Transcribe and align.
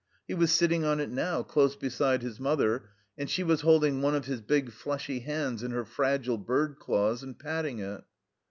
He 0.27 0.33
was 0.33 0.51
sitting 0.51 0.83
on 0.83 0.99
it 0.99 1.11
now, 1.11 1.43
close 1.43 1.75
beside 1.75 2.23
his 2.23 2.39
mother, 2.39 2.89
and 3.19 3.29
she 3.29 3.43
was 3.43 3.61
holding 3.61 4.01
one 4.01 4.15
of 4.15 4.25
his 4.25 4.41
big, 4.41 4.71
fleshy 4.71 5.19
hands 5.19 5.61
in 5.61 5.69
her 5.69 5.85
fragile 5.85 6.39
bird 6.39 6.79
claws 6.79 7.21
and 7.21 7.37
patting 7.37 7.77
it. 7.77 8.03